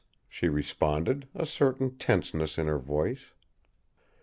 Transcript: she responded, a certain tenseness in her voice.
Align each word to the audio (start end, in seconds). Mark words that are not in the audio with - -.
she 0.27 0.49
responded, 0.49 1.27
a 1.35 1.45
certain 1.45 1.95
tenseness 1.95 2.57
in 2.57 2.65
her 2.65 2.79
voice. 2.79 3.33